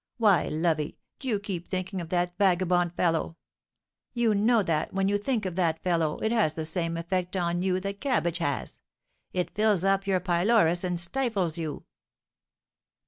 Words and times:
Why, 0.17 0.47
lovey, 0.47 0.97
do 1.19 1.27
you 1.27 1.39
keep 1.39 1.67
thinking 1.67 2.01
of 2.01 2.09
that 2.09 2.35
vagabond 2.39 2.95
fellow? 2.95 3.37
You 4.15 4.33
know 4.33 4.63
that, 4.63 4.91
when 4.91 5.07
you 5.07 5.19
think 5.19 5.45
of 5.45 5.55
that 5.57 5.83
fellow, 5.83 6.17
it 6.23 6.31
has 6.31 6.55
the 6.55 6.65
same 6.65 6.97
effect 6.97 7.37
on 7.37 7.61
you 7.61 7.79
that 7.81 8.01
cabbage 8.01 8.39
has, 8.39 8.81
it 9.31 9.53
fills 9.53 9.85
up 9.85 10.07
your 10.07 10.19
pylorus 10.19 10.83
and 10.83 10.99
stifles 10.99 11.59
you." 11.59 11.85